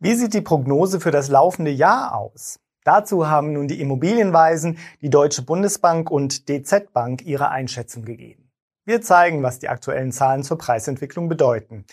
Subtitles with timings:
[0.00, 2.60] Wie sieht die Prognose für das laufende Jahr aus?
[2.84, 8.48] Dazu haben nun die Immobilienweisen, die Deutsche Bundesbank und DZ Bank ihre Einschätzung gegeben.
[8.84, 11.84] Wir zeigen, was die aktuellen Zahlen zur Preisentwicklung bedeuten.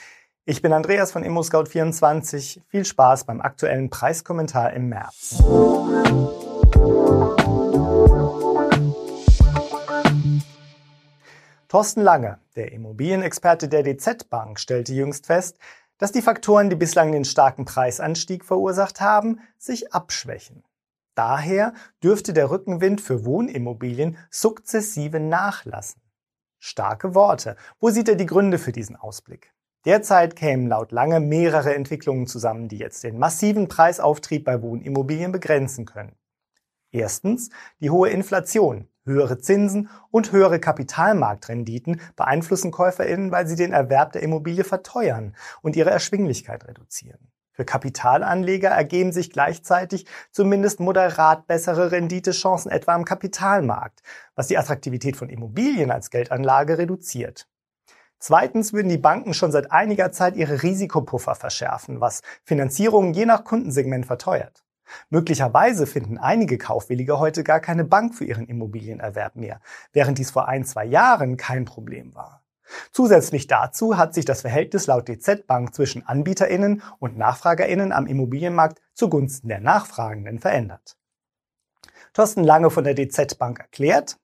[0.46, 2.62] Ich bin Andreas von ImmoScout24.
[2.68, 5.44] Viel Spaß beim aktuellen Preiskommentar im März.
[11.68, 15.58] Thorsten Lange, der Immobilienexperte der DZ Bank, stellte jüngst fest,
[15.98, 20.64] dass die Faktoren, die bislang den starken Preisanstieg verursacht haben, sich abschwächen.
[21.16, 26.02] Daher dürfte der Rückenwind für Wohnimmobilien sukzessive nachlassen.
[26.60, 27.56] Starke Worte.
[27.80, 29.54] Wo sieht er die Gründe für diesen Ausblick?
[29.86, 35.86] Derzeit kämen laut Lange mehrere Entwicklungen zusammen, die jetzt den massiven Preisauftrieb bei Wohnimmobilien begrenzen
[35.86, 36.16] können.
[36.92, 44.14] Erstens die hohe Inflation, Höhere Zinsen und höhere Kapitalmarktrenditen beeinflussen KäuferInnen, weil sie den Erwerb
[44.14, 47.32] der Immobilie verteuern und ihre Erschwinglichkeit reduzieren.
[47.52, 54.02] Für Kapitalanleger ergeben sich gleichzeitig zumindest moderat bessere Renditechancen etwa am Kapitalmarkt,
[54.36, 57.48] was die Attraktivität von Immobilien als Geldanlage reduziert.
[58.20, 63.44] Zweitens würden die Banken schon seit einiger Zeit ihre Risikopuffer verschärfen, was Finanzierungen je nach
[63.44, 64.65] Kundensegment verteuert.
[65.10, 69.60] Möglicherweise finden einige Kaufwillige heute gar keine Bank für ihren Immobilienerwerb mehr,
[69.94, 72.42] während dies vor ein, zwei Jahren kein Problem war.
[72.92, 78.82] Zusätzlich dazu hat sich das Verhältnis laut DZ Bank zwischen Anbieterinnen und Nachfragerinnen am Immobilienmarkt
[78.94, 80.98] zugunsten der Nachfragenden verändert.
[82.14, 84.18] Thorsten Lange von der DZ Bank erklärt,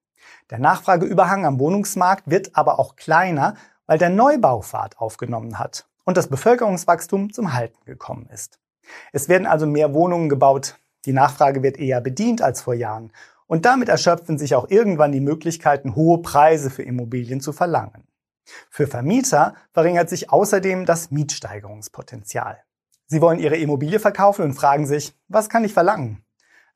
[0.50, 6.18] der Nachfrageüberhang am Wohnungsmarkt wird aber auch kleiner, weil der Neubau Fahrt aufgenommen hat und
[6.18, 8.60] das Bevölkerungswachstum zum Halten gekommen ist.
[9.12, 10.78] Es werden also mehr Wohnungen gebaut.
[11.06, 13.12] Die Nachfrage wird eher bedient als vor Jahren.
[13.48, 18.08] Und damit erschöpfen sich auch irgendwann die Möglichkeiten, hohe Preise für Immobilien zu verlangen.
[18.70, 22.60] Für Vermieter verringert sich außerdem das Mietsteigerungspotenzial.
[23.08, 26.24] Sie wollen ihre Immobilie verkaufen und fragen sich, was kann ich verlangen?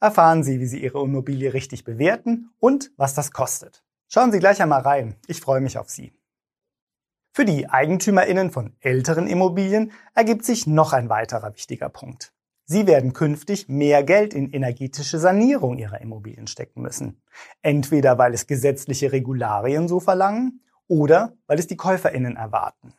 [0.02, 3.84] Erfahren Sie, wie Sie Ihre Immobilie richtig bewerten und was das kostet.
[4.08, 5.16] Schauen Sie gleich einmal rein.
[5.28, 6.13] Ich freue mich auf Sie.
[7.35, 12.31] Für die EigentümerInnen von älteren Immobilien ergibt sich noch ein weiterer wichtiger Punkt.
[12.63, 17.22] Sie werden künftig mehr Geld in energetische Sanierung ihrer Immobilien stecken müssen.
[17.62, 22.94] Entweder weil es gesetzliche Regularien so verlangen oder weil es die KäuferInnen erwarten.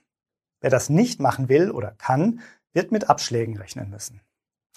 [0.61, 2.41] Wer das nicht machen will oder kann,
[2.75, 4.21] wird mit Abschlägen rechnen müssen.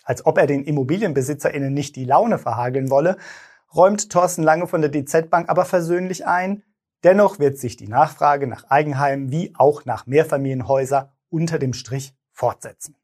[0.06, 3.18] Als ob er den ImmobilienbesitzerInnen nicht die Laune verhageln wolle,
[3.76, 6.64] räumt Thorsten Lange von der DZ Bank aber versöhnlich ein,
[7.04, 12.96] Dennoch wird sich die Nachfrage nach Eigenheimen wie auch nach Mehrfamilienhäuser unter dem Strich fortsetzen.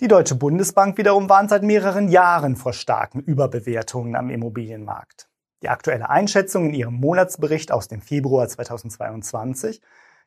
[0.00, 5.28] Die Deutsche Bundesbank wiederum warnt seit mehreren Jahren vor starken Überbewertungen am Immobilienmarkt.
[5.62, 9.80] Die aktuelle Einschätzung in ihrem Monatsbericht aus dem Februar 2022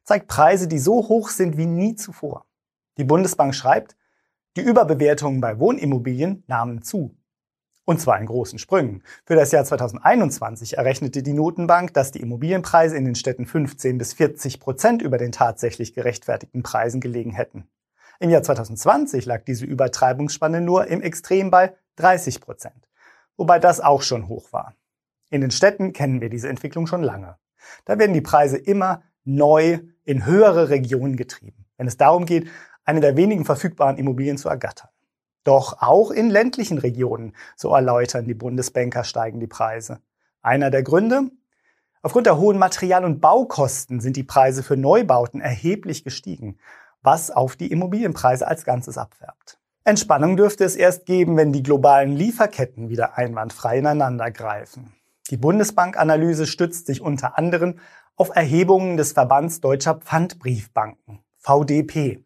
[0.04, 2.46] zeigt Preise, die so hoch sind wie nie zuvor.
[2.98, 3.98] Die Bundesbank schreibt,
[4.56, 7.18] die Überbewertungen bei Wohnimmobilien nahmen zu.
[7.86, 9.04] Und zwar in großen Sprüngen.
[9.26, 14.14] Für das Jahr 2021 errechnete die Notenbank, dass die Immobilienpreise in den Städten 15 bis
[14.14, 17.68] 40 Prozent über den tatsächlich gerechtfertigten Preisen gelegen hätten.
[18.20, 22.90] Im Jahr 2020 lag diese Übertreibungsspanne nur im Extrem bei 30 Prozent.
[23.38, 24.74] Wobei das auch schon hoch war.
[25.30, 27.38] In den Städten kennen wir diese Entwicklung schon lange.
[27.86, 32.48] Da werden die Preise immer neu in höhere Regionen getrieben, wenn es darum geht,
[32.84, 34.90] eine der wenigen verfügbaren Immobilien zu ergattern.
[35.46, 40.00] Doch auch in ländlichen Regionen, so erläutern die Bundesbanker, steigen die Preise.
[40.42, 41.30] Einer der Gründe?
[42.02, 46.58] Aufgrund der hohen Material- und Baukosten sind die Preise für Neubauten erheblich gestiegen,
[47.04, 49.60] was auf die Immobilienpreise als Ganzes abfärbt.
[49.84, 54.94] Entspannung dürfte es erst geben, wenn die globalen Lieferketten wieder einwandfrei ineinander greifen.
[55.30, 57.78] Die Bundesbankanalyse stützt sich unter anderem
[58.16, 62.25] auf Erhebungen des Verbands Deutscher Pfandbriefbanken, VDP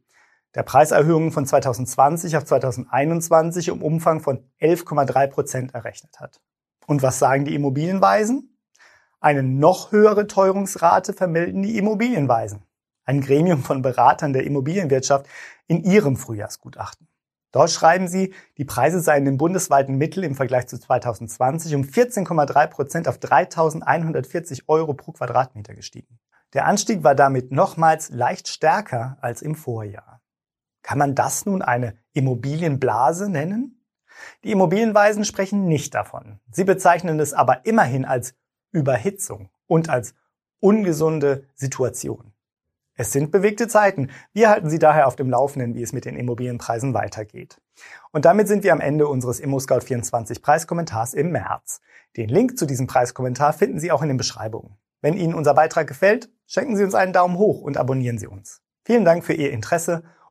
[0.56, 6.42] der Preiserhöhungen von 2020 auf 2021 im Umfang von 11,3 Prozent errechnet hat.
[6.88, 8.58] Und was sagen die Immobilienweisen?
[9.20, 12.64] Eine noch höhere Teuerungsrate vermelden die Immobilienweisen,
[13.06, 15.28] ein Gremium von Beratern der Immobilienwirtschaft
[15.68, 17.08] in ihrem Frühjahrsgutachten.
[17.52, 22.68] Dort schreiben sie, die Preise seien im bundesweiten Mittel im Vergleich zu 2020 um 14,3
[22.68, 26.20] Prozent auf 3.140 Euro pro Quadratmeter gestiegen.
[26.54, 30.22] Der Anstieg war damit nochmals leicht stärker als im Vorjahr.
[30.90, 33.80] Kann man das nun eine Immobilienblase nennen?
[34.44, 36.40] Die Immobilienweisen sprechen nicht davon.
[36.50, 38.34] Sie bezeichnen es aber immerhin als
[38.72, 40.16] Überhitzung und als
[40.60, 42.34] ungesunde Situation.
[42.96, 44.10] Es sind bewegte Zeiten.
[44.34, 47.62] Wir halten Sie daher auf dem Laufenden, wie es mit den Immobilienpreisen weitergeht.
[48.12, 51.82] Und damit sind wir am Ende unseres ImmoScout24 Preiskommentars im März.
[52.18, 54.76] Den Link zu diesem Preiskommentar finden Sie auch in den Beschreibungen.
[55.02, 58.64] Wenn Ihnen unser Beitrag gefällt, schenken Sie uns einen Daumen hoch und abonnieren Sie uns.
[58.86, 60.02] Vielen Dank für Ihr Interesse